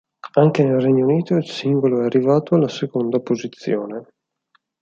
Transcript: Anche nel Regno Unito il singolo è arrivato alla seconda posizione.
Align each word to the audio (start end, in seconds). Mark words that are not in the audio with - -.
Anche 0.37 0.63
nel 0.63 0.81
Regno 0.81 1.05
Unito 1.05 1.35
il 1.35 1.45
singolo 1.47 2.01
è 2.01 2.05
arrivato 2.05 2.55
alla 2.55 2.67
seconda 2.67 3.19
posizione. 3.19 4.07